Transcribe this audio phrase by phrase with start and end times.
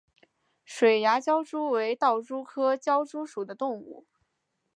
[0.65, 4.07] 水涯狡蛛为盗蛛科狡蛛属的动物。